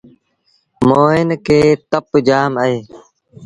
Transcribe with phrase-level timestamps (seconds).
[0.87, 2.77] موهيݩ کي تپ جآم اهي۔